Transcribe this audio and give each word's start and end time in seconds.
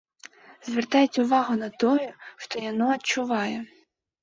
Звяртайце 0.69 1.25
ўвагу 1.25 1.59
на 1.61 1.69
тое, 1.85 2.09
што 2.47 2.65
яно 2.71 2.91
адчувае. 2.97 3.57